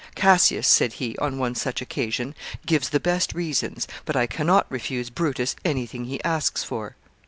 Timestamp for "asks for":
6.23-6.95